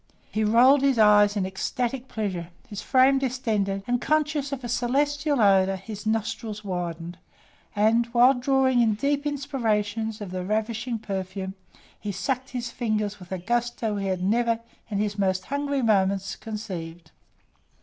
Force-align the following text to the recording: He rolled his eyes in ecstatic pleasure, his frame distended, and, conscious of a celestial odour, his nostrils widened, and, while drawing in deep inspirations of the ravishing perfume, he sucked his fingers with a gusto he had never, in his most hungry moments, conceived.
He 0.31 0.43
rolled 0.43 0.81
his 0.81 0.97
eyes 0.97 1.37
in 1.37 1.45
ecstatic 1.45 2.07
pleasure, 2.07 2.49
his 2.67 2.81
frame 2.81 3.19
distended, 3.19 3.83
and, 3.85 4.01
conscious 4.01 4.51
of 4.51 4.63
a 4.63 4.67
celestial 4.67 5.39
odour, 5.39 5.75
his 5.75 6.07
nostrils 6.07 6.63
widened, 6.63 7.19
and, 7.75 8.07
while 8.07 8.33
drawing 8.33 8.81
in 8.81 8.95
deep 8.95 9.27
inspirations 9.27 10.19
of 10.19 10.31
the 10.31 10.43
ravishing 10.43 10.97
perfume, 10.97 11.53
he 11.99 12.11
sucked 12.11 12.49
his 12.49 12.71
fingers 12.71 13.19
with 13.19 13.31
a 13.31 13.37
gusto 13.37 13.97
he 13.97 14.07
had 14.07 14.23
never, 14.23 14.59
in 14.89 14.97
his 14.97 15.19
most 15.19 15.45
hungry 15.45 15.83
moments, 15.83 16.35
conceived. 16.35 17.11